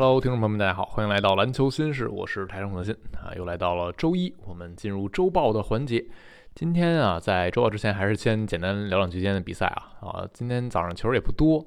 [0.00, 6.02] Hello，听众朋友们，大家好，欢迎来到篮球新事，我是台上可信啊，又来到了周一，我们进入周报的环节。
[6.54, 11.62] 今天啊，在周报之前，还是先简单聊两句今天的比赛啊啊，今天早上球也不多，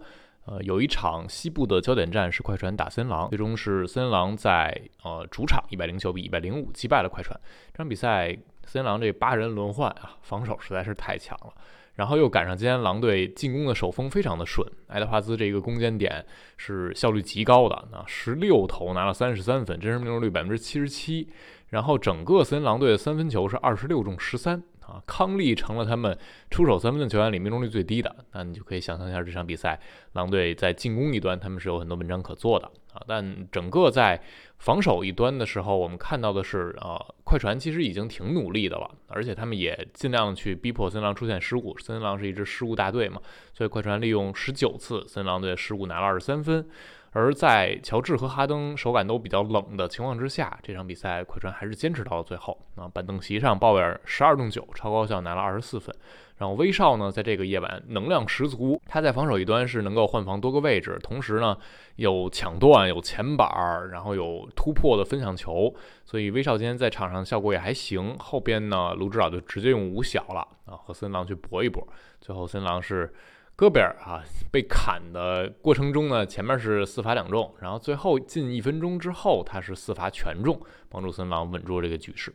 [0.48, 7.40] 呃，有一场西部的焦点战是快船打森狼，最终是森狼在呃主场一百零九比一百零五击败了快船。
[7.72, 11.54] 这场比赛森狼这八人轮换啊，防守实在是太强了。
[11.96, 16.26] 然后又赶上今天狼队进攻的手风非常的顺，爱德华兹这个攻坚点
[16.58, 21.30] 是效率极高的，啊十六投拿了三十三分，真实命中率百分之七十七。
[21.70, 26.18] 然后整个森林狼队的三分球是二十六中十三啊，康利成了他们
[26.50, 28.16] 出手三分的球员里命中率最低的。
[28.34, 29.80] 那你就可以想象一下这场比赛，
[30.14, 34.22] 狼队在进攻一端他们是有很多文章可做的啊，但整个在
[34.58, 37.04] 防守一端的时候，我们看到的是啊。
[37.26, 41.76] 快船其实已经挺努力的了，而且他们也尽量去逼迫森狼出现失误。
[41.80, 43.20] 森狼是一支失误大队嘛，
[43.54, 46.68] 所以快船利用十九次森狼队失误拿了二十三分。
[47.14, 52.88] 而在乔治和哈登手感都比较冷的情况之下，这场比赛快船还是坚持到了最后啊。
[52.88, 55.96] 板凳席上，鲍威尔十二中九，超高效拿了二十四分。
[56.38, 61.56] 然后威少呢，在这个夜晚能量十足，他在防守一端是能够换防多个位置，同时呢
[61.98, 63.48] 有抢断、有前板，
[63.92, 68.18] 然后有突破的分享球，所以威少今天在场上效果也还行。
[68.18, 71.88] 后边呢，卢指导就直接用五小了啊，和森狼去搏一搏。
[72.20, 73.14] 最后森狼是
[73.56, 80.60] 戈贝尔啊被砍的过程中呢，前面是四罚两中，然后最后近一分钟之后他是四罚全中，
[80.90, 82.34] 帮助森狼稳住这个局势。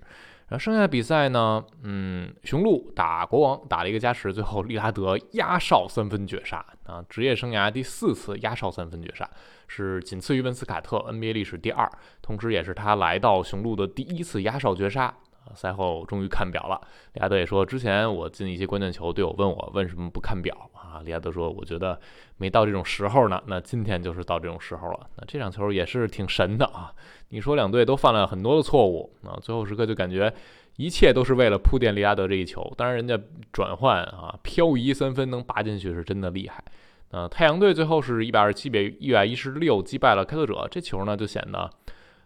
[0.49, 9.29] 然后剩下的比赛呢，嗯，雄鹿打国王打了一个加时，最后利拉德压哨三分绝杀啊，职业生涯第四次压哨三分绝杀，
[9.67, 11.91] 是仅次于文斯卡特 NBA 历史第二，
[12.23, 15.15] 同时也是他来到雄鹿的第一次压哨绝杀。
[15.55, 16.81] 赛后终于看表了，
[17.15, 21.01] 利亚德也说，之前我进一些关键球，队友问我为什么不看表啊？
[21.05, 21.99] 利亚德说，我觉得
[22.37, 23.41] 没到这种时候呢。
[23.47, 25.07] 那今天就是到这种时候了。
[25.17, 26.93] 那这场球也是挺神的啊！
[27.29, 30.33] 你说两队都犯了很多的错误啊，最后时刻就感觉
[30.77, 32.73] 一切都是为了铺垫利亚德这一球。
[32.77, 33.19] 当然，人家
[33.53, 36.65] 转换啊，漂移三分能拔进去是真的厉害。
[37.11, 41.71] 呃，太阳队最后是一百二十七比一百一十六击败了开拓者，这球呢就显得。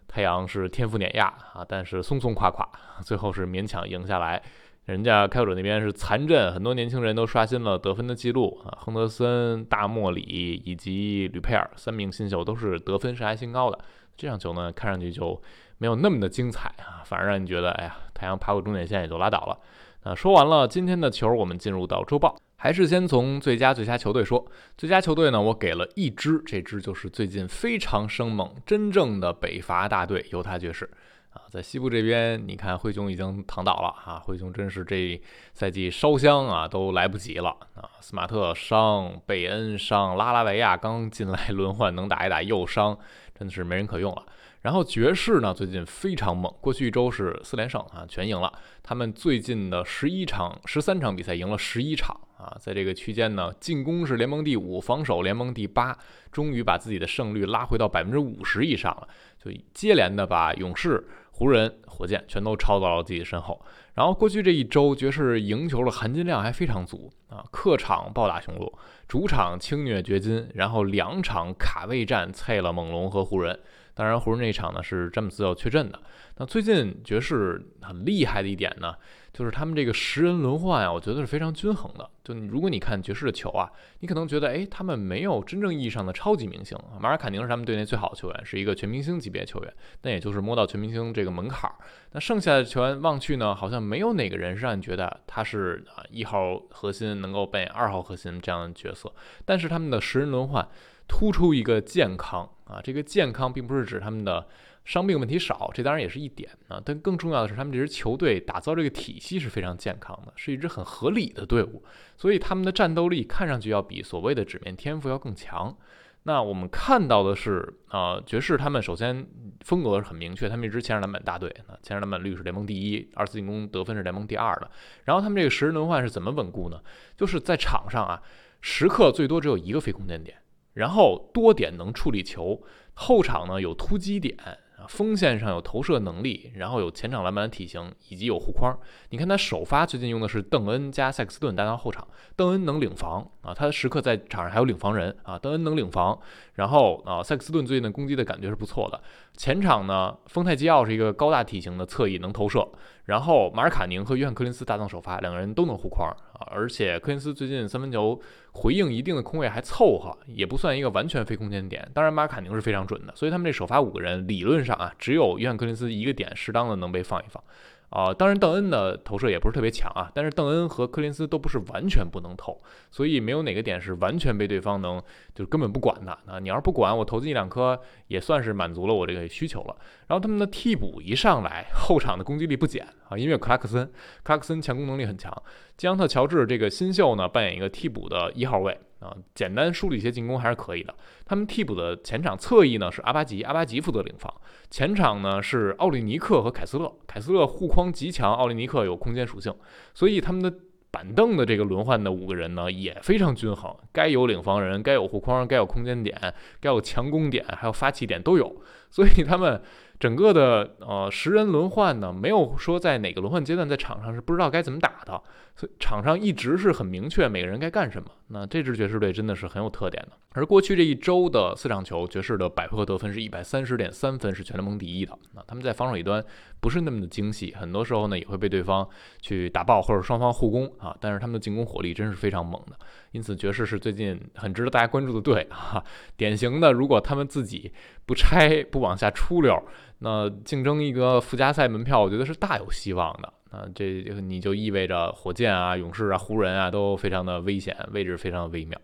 [0.07, 2.67] 太阳是天赋碾压啊，但是松松垮垮，
[3.03, 4.41] 最后是勉强赢下来。
[4.85, 13.79] 人家开拓者那边是残阵，很多年轻人都刷新了得分的记录啊，亨德森、大莫里以及吕佩尔三名新秀都是得分生涯新高的。
[14.17, 15.41] 这场球呢，看上去就
[15.77, 19.57] 没有那么的精彩啊，反而让你觉得，哎呀，太阳爬过终点线也就拉倒了。
[20.03, 22.35] 那说完了今天的球，我们进入到周报。
[22.63, 30.89] 还是先从最佳最佳球队说，最佳球队呢，我给了一支，这支就是最近非常生猛、真正的北伐大队——犹他爵士
[31.33, 31.43] 啊。
[31.51, 35.21] 在西部这边，你看灰熊已经躺倒了啊，灰熊真是这
[35.53, 37.83] 赛季烧香啊都来不及了啊。
[37.99, 42.97] 斯马特伤，贝恩伤，拉拉维亚刚进来轮换能打一打又伤，
[43.37, 44.23] 真的是没人可用了。
[44.63, 48.51] 然后爵士呢，最近非常猛，过去一周是四连胜啊，全赢了。
[48.81, 55.97] 他们最近的十一场、十三场比赛赢了十一场啊，在这个区间呢，进攻是联盟第五，防守联盟第八，
[56.31, 59.07] 终于把自己的胜率拉回到百分之五十以上了，
[59.37, 63.61] 就接连的把勇士、湖人、火箭全都超到了自己身后。
[63.95, 68.73] 然后过去这一周，爵士赢球的含金量还非常足啊，客场暴打雄鹿，
[69.09, 73.59] 主场轻虐掘金，然后两场卡位战菜了猛龙和湖人。
[73.95, 75.99] 当然，湖人那一场呢是詹姆斯要缺阵的。
[76.37, 78.95] 那最近爵士很厉害的一点呢，
[79.31, 82.09] 就是他们这个十人轮换啊，我觉得是非常均衡的。
[82.23, 86.75] 就如果你看爵士的球啊，你可能觉得，哎，他们没有真正意义上的超级明星。
[86.99, 89.71] 马尔坎宁是他们队内最好的球员，是一个全明星级别球员，
[90.01, 91.75] 但也就是摸到全明星这个门槛儿。
[92.13, 99.13] 那剩下的球员望去呢，好像没有哪个人是让你觉得他是啊一号核心能够扮演二号核心这样的角色。
[99.45, 100.67] 但是他们的十人轮换。
[101.05, 104.45] 突出一个健康啊，这个健康并不是指他们的
[104.83, 111.83] 伤病问题少，这当然也是一点啊，但更重要的是他们这支球队打造这个体系是非常健康的，是一支很合理的队伍，
[112.17, 115.77] 所以他们的战斗力看上去要比所谓的纸面天赋要更强。
[116.25, 119.27] 那我们看到的是啊，爵士他们首先
[119.59, 124.71] 风格是很明确，他们一支前场篮板大队，啊，前场篮板率是联盟第一，二次进攻得分是联盟第二的。
[125.03, 126.81] 然后他们这个十人轮换是怎么稳固呢？
[127.17, 128.21] 就是在场上啊，
[128.61, 130.37] 时刻最多只有一个非空间点。
[130.73, 132.61] 然后多点能处理球，
[132.93, 134.35] 后场呢有突击点
[134.75, 138.77] 啊，锋线上有投射能力，然后有前场篮板的体型，以及有护框。
[139.09, 146.19] 你看他首发最近用的是邓恩加塞克斯顿搭档后场，邓恩能领防啊，他时刻在场上还有领防人啊，邓恩能领防。
[146.55, 149.01] 然后啊，塞克斯顿最近的攻击的感觉是不错的。
[149.37, 152.67] 前场呢，丰泰基奥是一个高大体型的侧翼能投射，
[153.05, 158.19] 然后马尔卡宁和约翰科林斯搭档首发，两个人都能护框啊，而且科林斯最近三分球
[158.53, 161.85] 回应一定的空位还凑合，也不算一个完全非空间点。
[161.93, 167.43] 当然马尔卡宁是非常准的，所以他们这首发五个人理论上啊，只有约翰科林斯一个点适当的能被放一放。
[167.93, 172.59] 啊，当然，邓恩的投射也不是特别强啊，但是邓恩和科林斯都不是完全不能投，
[172.89, 174.99] 所以没有哪个点是完全被对方能
[175.35, 176.39] 就是根本不管的啊。
[176.39, 179.75] 你要是不管我投进一两颗，也算是满足了我这个需求了。
[180.07, 183.85] 然后他们的替补一上来，后场的攻击力不减啊，因为克拉克森，
[184.23, 185.31] 克拉克森强攻能力很强，
[185.77, 188.75] 基昂特乔治这个新秀呢扮演一个替补的一号位。
[189.03, 190.95] 啊，简单梳理一些进攻还是可以的。
[191.25, 194.33] 他们替补的前场侧翼呢是阿巴吉，阿巴吉负责领防。
[194.69, 199.53] 前场呢是奥利尼克和凯斯勒，凯斯勒护框极强，奥利尼克有空间属性，
[199.93, 200.51] 所以他们的
[200.89, 208.55] 板凳的这个轮换的五个人呢也非常均衡，该有领防人，该有护框，该有空间点，该有强攻点，还有发起点都有，
[208.89, 209.61] 所以他们。
[210.03, 215.23] 整个的呃十人轮换呢，没有说在哪个轮换阶段在场上是不知道该怎么打的，
[215.55, 218.09] 所以场上一直是很明确每个人该干什么。
[218.27, 220.17] 那这支爵士队真的是很有特点的。
[220.33, 225.17] 而过去这一周的四场球，爵士的百回合得分是一百三十点三分，是全联盟第一的。
[225.35, 226.21] 那他们在防守一端
[226.59, 228.85] 不是那么的精细，很多时候呢也会被对方
[229.21, 230.93] 去打爆或者双方互攻啊。
[230.99, 232.77] 但是他们的进攻火力真是非常猛的，
[233.11, 235.81] 因此爵士是最近很值得大家关注的队啊。
[236.17, 237.71] 典型的，如果他们自己
[238.05, 239.63] 不拆不往下出溜。
[240.03, 243.33] 那竞争一个附加赛门票，我觉得是大有希望的。
[243.53, 243.85] 那，这
[244.21, 248.77] 你就意味着火箭啊、勇士啊、湖人啊都非常的危险，位置非常的微妙。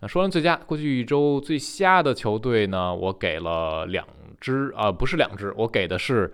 [0.00, 4.06] 那说完最佳，过去一周最瞎的球队呢，我给了两
[4.40, 6.32] 支啊，不是两支，我给的是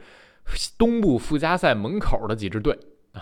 [0.79, 2.79] 东部附加赛门口的几支队。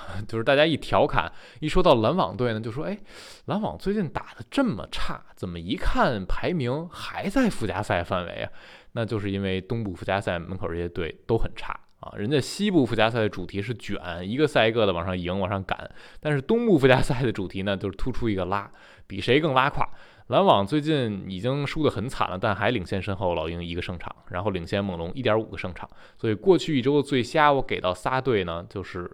[0.28, 2.98] 就是大家一调侃，一说到篮网队呢，就说：“哎，
[3.46, 8.50] 篮网最近打的这么差，怎么一看排名还在附加赛范围啊？”
[8.93, 15.90] 那就是因为东部附加赛门口这些队都很差啊，人家西部附加赛的主题是卷，一个赛一个的往上赢往上赶，
[16.20, 18.70] 但是东部附加赛的主题呢，就是突出一个拉，
[19.06, 19.87] 比谁更拉胯。
[20.28, 29.08] 篮网最近已经输得很惨了，但还领先身后老鹰一个胜场，然后领先猛龙一点五个胜场，所以过去一周的最瞎我给到仨队呢，就是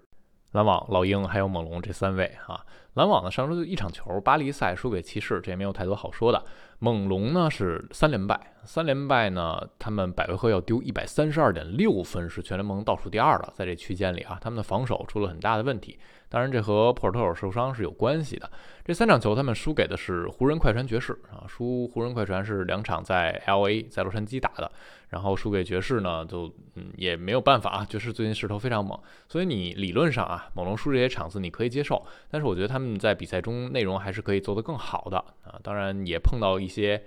[0.52, 2.64] 篮网、老鹰还有猛龙这三位啊。
[2.94, 6.44] 篮网呢上周就一场球，巴黎赛输给骑士，这也没有太多好说的。
[6.78, 13.52] 猛龙呢是三连败，三连败呢，他们百回合要丢一百三十二点六分，是全联盟倒数第二了。
[13.54, 15.98] 在这区间里啊，他们的防守出了很大的问题。
[16.28, 18.50] 当然，这和普尔特尔受伤是有关系的。
[18.84, 21.44] 这三场球，他们输给的是湖人、快船、爵士啊。
[21.46, 24.72] 输湖人、快船是两场在 L A，在洛杉矶打的，
[25.10, 27.84] 然后输给爵士呢，就嗯也没有办法啊。
[27.84, 28.98] 爵士最近势头非常猛，
[29.28, 32.02] 所以你理论上啊，猛龙输这些场次你可以接受。
[32.30, 35.58] 但是我觉得他们嗯在比赛中内容还是可以做得更好的啊。
[35.62, 37.02] 当然也碰到一些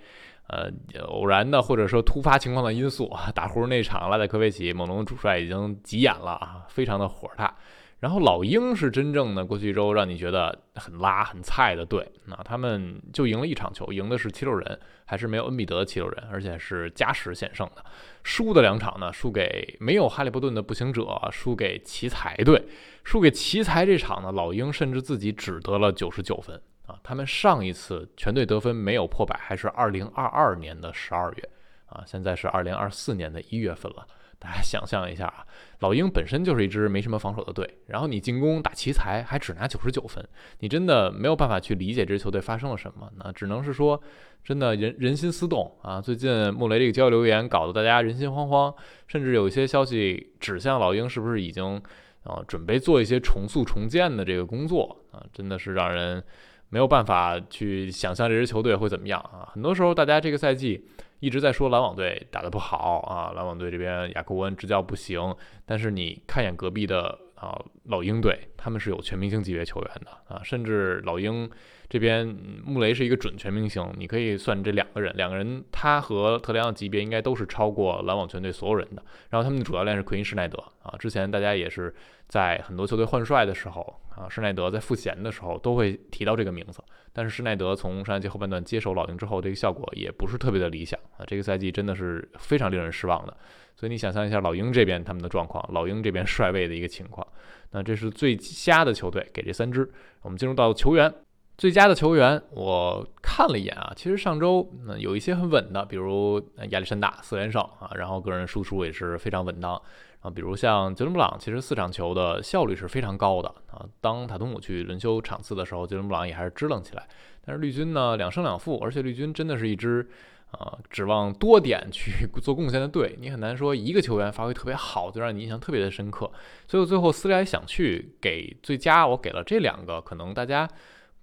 [0.48, 0.70] 呃
[1.06, 3.10] 偶然的或者说突发情况的因素。
[3.34, 7.56] 打湖人那场，拉德科维奇猛龙主帅已经急眼了啊，非常的火大。
[7.98, 17.82] 然后老鹰是真正的过去一周让你觉得很拉很菜的队，那他们就赢了一场球，赢的是七六人，还是没有恩比德的七六人，而且是加时险胜的。
[18.22, 22.62] 输的两场呢，输给没有哈利波顿的步行者，输给奇才队，
[23.02, 27.00] 输给奇才这场呢，老鹰甚至自己只得了九十九分啊！
[27.02, 31.48] 他们上一次全队得分没有破百，还是二零二二年的十二月
[31.86, 34.06] 啊，现在是二零二四年的一月份了。
[34.38, 35.46] 大家想象一下啊，
[35.80, 40.22] 老鹰本身就是一支没什么防守的队，然后你进攻打奇才还只拿九十九分，
[40.60, 43.10] 你真的没有办法去理解这支球队发生了什么。
[43.16, 44.00] 那只能是说，
[44.44, 46.00] 真的人人心思动啊。
[46.00, 48.74] 最近穆雷这个交易留言搞得大家人心惶惶，
[49.06, 51.82] 甚至有一些消息指向老鹰是不是已经
[52.22, 56.22] 啊准备做一些重塑重建的这个工作啊，真的是让人
[56.68, 59.48] 没有办法去想象这支球队会怎么样啊。
[59.52, 60.86] 很多时候大家这个赛季。
[61.20, 71.48] 一直在说篮网队打得不好啊，篮网队这边雅克沃恩执教不行，但是你看一眼隔壁的啊老鹰队，他们是有全明星级别球员的啊，甚至老鹰
[71.88, 72.26] 这边
[72.64, 79.02] 穆雷是一个准全明星，你可以算这两个人，两个人他和特雷昂级别应该都是超过篮网全队所有人的。
[79.30, 81.94] 然后他们的主教练是奎因施耐德啊，之前大家也是
[82.28, 86.82] 在很多球队换帅的时候啊，施耐德在复闲的时候都会提到这个名字。
[87.16, 91.24] 但是施耐德从上赛季后半段接手老鹰之后，这个效果也不是特别的理想啊。
[91.26, 93.34] 这个赛季真的是非常令人失望的。
[93.74, 97.26] 所以你想象一下老鹰这边他们的状况，老鹰这边帅位的一个情况。
[97.70, 99.90] 那这是最瞎的球队，给这三支。
[100.20, 101.10] 我们进入到球员，
[101.56, 109.80] 最佳的球员，我看了一眼啊，其实上周嗯有一些很稳的，比如亚历山大四连胜啊，然后个人输出也是非常稳当。
[110.26, 113.86] 啊，比如像杰伦布朗，其实四场球的效率是非常高的啊。
[114.00, 117.06] 当塔图姆去轮休场次的时候，杰伦布朗也还是支棱起来。
[117.44, 120.08] 但是绿军呢，两胜两负，而且绿军真的是一支
[120.50, 126.28] 啊，指望多点去 做贡献的队，你很难说一个球员发挥特别好就让你印象特别的深刻。
[126.66, 130.68] 所以我最后思来想去给最佳，我给了这两个可能大家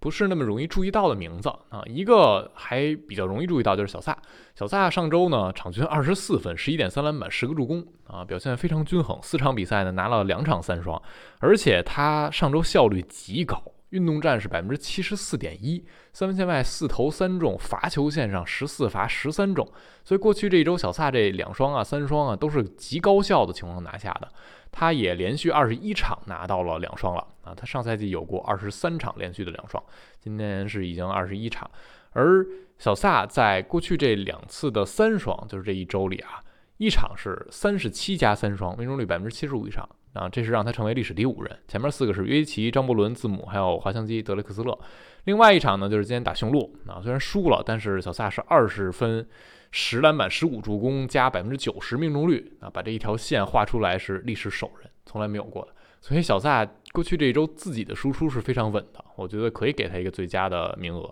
[0.03, 1.81] 不是那么容易注意到的名字啊。
[1.85, 4.17] 一个还比较容易注意到就是小萨，
[4.53, 9.17] 小萨上周呢场均二十四分，十一点三篮板，十个助攻啊，表现非常均衡。
[9.21, 11.01] 四场比赛呢拿了两场三双，
[11.39, 13.63] 而且他上周效率极高。
[13.93, 19.65] 运动战是百分之七十四点一，三分线外四投三中，罚球线上十四罚十三中，
[20.03, 24.27] 所以过去这一周小萨这两双啊三双啊都是极高效的情况拿下的。
[24.71, 29.81] 他也连续二十一场拿到了两双了啊，他上赛季有过二十三场连续的两双，
[30.19, 31.69] 今年是已经二十一场。
[32.13, 32.43] 而
[32.79, 36.43] 小萨在过去这两次的三双，就是这一周里啊，
[36.77, 39.87] 一场是三十七加三双，命中率百分之七十五以上。
[40.13, 41.59] 啊，这是让他成为历史第五人。
[41.67, 44.77] 前面四个是约基奇、张伯伦、字母，还有滑翔机德雷克斯勒。
[45.25, 49.25] 另外一场呢，就是今天打雄鹿啊，虽然输了，但是小萨是二十分、
[49.71, 55.71] 十篮板、十五助攻加百分之九十命中率啊，把这一条线画出来是历史首人，从来没有过的。
[56.01, 61.09] 所以小萨过去这一周自己的输出是非常稳的，我觉得可以给他一个最佳的名额。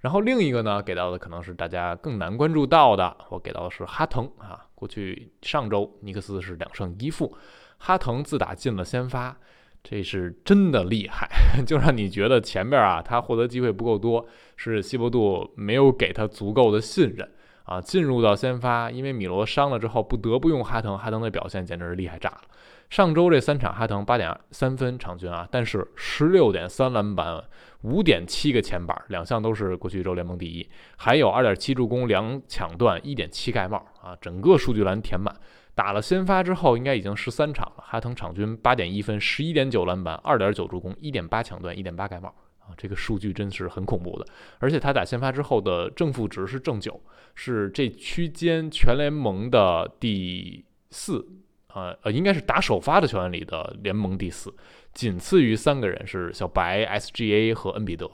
[0.00, 4.66] 然后另一个呢，给到的可能是大家更难关注到的，我给到的是哈腾啊。
[4.74, 7.34] 过去上周尼克斯是两胜一负。
[7.86, 9.36] 哈腾自打进了先发，
[9.82, 11.28] 这是真的厉害，
[11.66, 14.26] 就让你觉得前边啊他获得机会不够多，
[14.56, 17.30] 是西伯杜没有给他足够的信任
[17.64, 17.78] 啊。
[17.78, 22.40] 进入到先发，因为米罗伤了之后，不得不用哈腾，哈腾的表现简直是厉害炸了。
[22.88, 27.44] 上周这三场哈腾八点三分场均啊，但是十六点三篮板，
[27.82, 35.34] 五点七个前板，两项都是过去一周联盟第一，还有二点七助攻，两抢断，一点七盖帽啊，整个数据栏填满。
[35.74, 37.84] 打了先发之后，应该已经十三场了。
[37.84, 42.28] 哈登场均八点一分，十一点九篮板，二点九助攻，一点八抢断，一点八盖帽
[42.60, 42.70] 啊！
[42.76, 44.26] 这个数据真是很恐怖的。
[44.58, 47.00] 而且他打先发之后的正负值是正九，
[47.34, 51.26] 是这区间全联盟的第四，
[51.74, 54.54] 呃呃，应该是打首发的球员里的联盟第四，
[54.92, 58.08] 仅次于三个人是小白、SGA 和恩比德。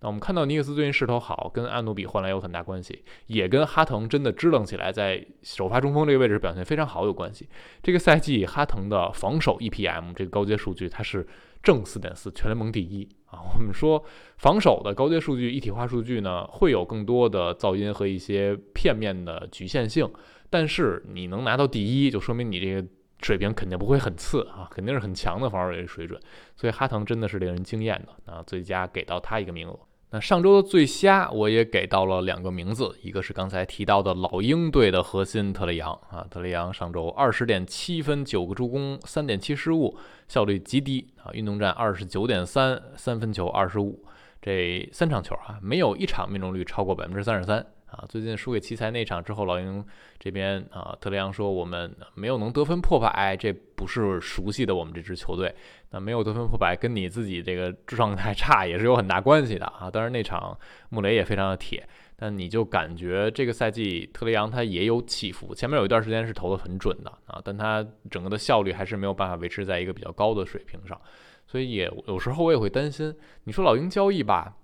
[0.00, 7.48] 那我们看到尼克斯最近势头好，跟阿努比换来有很大关系，也跟哈腾真的支棱起来，在首发中锋这个位置表现非常好有关系。
[7.82, 11.26] 这个赛季哈腾的防守 EPM 这个高阶数据，它是
[11.62, 13.38] 正四点四，全联盟第一啊。
[13.54, 14.04] 我们说
[14.36, 20.10] 防守的高阶数据一体化数据呢，会有更多的噪音和一些片面的局限性，
[20.50, 22.86] 但是你能拿到第一，就说明你这个
[23.20, 26.20] 水平肯定不会很次啊，肯定是很强的防守水准。
[26.56, 29.78] 所以哈腾真的是令人惊艳的啊，最佳给到他一个名额。
[30.10, 44.04] 那上周的最瞎，我也给到了两个名字，一个是刚才提到的老鹰队的核心特雷杨啊，特雷杨上周二十点七分，九个助攻，三点七失误，效率极低啊，运动战二十九点三，三分球二十五，
[44.40, 47.66] 这三场球啊，没有一场命中率超过百分之三十三。
[47.94, 49.84] 啊，最近输给奇才那场之后，老鹰
[50.18, 55.54] 这边啊，特雷杨说我们没有能得分破百，这不是熟悉的我们这支球队。
[55.90, 59.88] 那没有得分破百，跟你自己这个状态差也是有很大关系的啊。
[59.88, 60.58] 当然那场
[60.88, 65.54] 穆雷也非常的铁，但你就感觉这个赛季特雷杨他也有起伏。
[65.54, 71.00] 前面有一段时间是投的很准的啊，但他整个的效率还是没有办法维持在一个比较高的水平上，
[71.46, 73.14] 所以也有时候我也会担心。
[73.44, 74.56] 你说老鹰交易吧？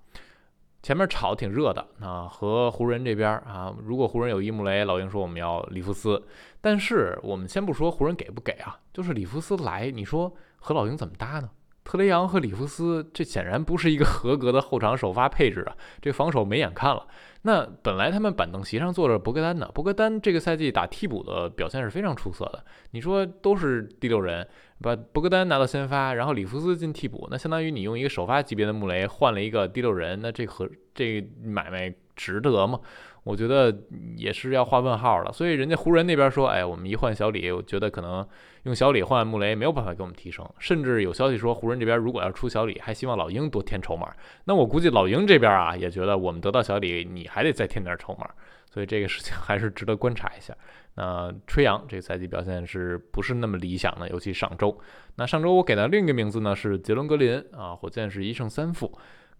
[0.81, 6.23] 前面炒挺热的啊，和湖人这边啊，如果湖人有伊姆雷，老鹰说我们要里弗斯，
[6.59, 11.49] 但是我们先不说湖人给不给啊，就是里弗斯来，你说和老鹰怎么搭呢？
[11.83, 17.05] 特雷杨和里弗斯，这显然不是一个合格的后场首发配置啊，这防守没眼看了。
[17.43, 24.47] 那本来他们板凳席上坐着博格丹呢，博格丹这个赛季打替补的表现是非常出色的，你说都是第六人。
[24.79, 32.79] 把博格丹拿到先发，然后里弗斯进替补，那相当于你用一个首发级别的穆雷换了一个第六人，那这和这买卖值得吗？
[33.23, 33.75] 我觉得
[34.15, 35.31] 也是要画问号了。
[35.31, 38.27] 所以人家湖人那边说，哎，我们一换小李，我觉得可能
[38.63, 44.13] 用小李换穆雷没有办法给我们提升，甚至有消息说湖人这边如果要出小李，还希望老鹰多添筹码。
[44.45, 48.29] 那我估计老鹰这边啊也觉得我们得到小李，你还得再添点筹码。
[48.73, 50.55] 所以这个事情 还是值得观察一下。
[50.95, 54.09] 那吹杨这个赛季表现是不是那么理想呢？
[54.09, 54.77] 尤其上周。
[55.15, 58.91] 那上周我给的另一个名字呢是杰伦格林啊，火箭是一胜三负。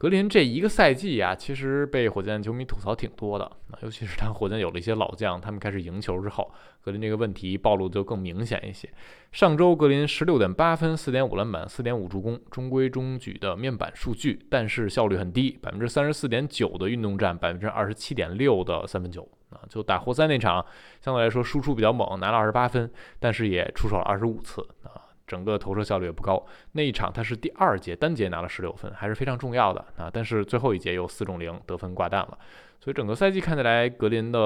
[0.01, 3.51] 格林这一个赛季呀，其实被火箭球迷吐槽挺多的。
[3.83, 8.89] 尤其是当火箭有了一些老将，他们开始赢球之后，格林这个问题暴露就更明显一些。
[9.31, 19.61] 上周格林十六点八分，四点五篮板，四点五助攻，中规中矩的面板数据，但是效率很低，百分之三十四点九的运动战，百分之二十七点六的三分球啊。
[19.69, 20.65] 就打活塞那场，
[20.99, 25.00] 相对来说输出比较猛，拿了二十八分，但是也出手了二十五次啊。
[25.31, 26.45] 整个投射效率也不高。
[26.73, 30.09] 那一场他是第二节单节拿了十六分，还是非常重要的啊。
[30.11, 32.37] 但是最后一节又四中零得分挂蛋了，
[32.79, 34.39] 所以整个赛季看起来格林的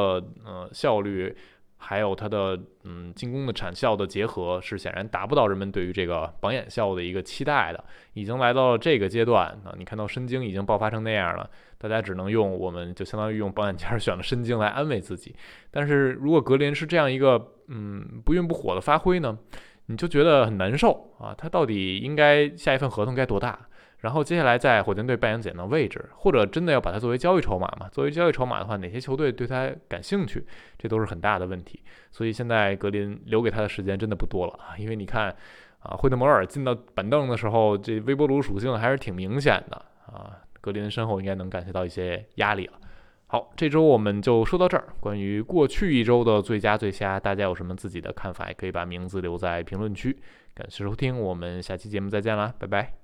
[0.46, 1.36] 呃效率。
[1.77, 9.75] 还有他的嗯进攻的产效的结合是显然达不到人们对于这个榜眼效的一个期待的，已经来到了这个阶段啊！
[9.77, 15.36] 你看到申京已经爆发成那样了，大家只能用我们就相当于用榜眼签选了申京来安慰自己。
[15.70, 19.38] 但是如果格林是这样一个嗯不温不火的发挥呢，
[19.88, 21.34] 你就觉得很难受啊！
[21.38, 23.68] 他到底应该下一份合同该多大？
[24.00, 27.88] 然后接下来在火箭队扮演怎样的位置，或者真的要把它作为交易筹码吗？
[27.92, 30.46] 作为交易筹码的话，哪些球队对他感兴趣？
[30.77, 31.82] 这都是很大的问题。
[32.12, 34.77] 所以现在格林留给他的时间真的不多了啊！
[34.77, 35.36] 因为你看
[35.80, 40.38] 啊，惠特摩尔进到板凳的时候，这微波炉属性还是挺明显的啊。
[40.62, 42.74] 格林身后应该能感觉到一些压力了。
[43.36, 44.88] 好，这周我们就说到这儿。
[45.01, 48.48] 关于过去一周的最佳最瞎，大家有什么自己的看法？
[48.48, 50.18] 也可以把名字留在评论区。
[50.54, 52.94] 感谢收听，我们下期节目再见啦，拜拜。